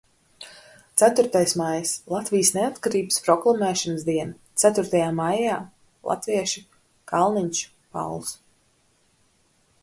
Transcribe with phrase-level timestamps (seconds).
[1.01, 4.33] Ceturtais maijs– Latvijas neatkarības proklamēšanas diena.
[4.63, 5.59] Ceturtajā maijā
[6.13, 6.65] latvieši–
[7.13, 7.63] Kalniņš,
[7.95, 8.35] Pauls.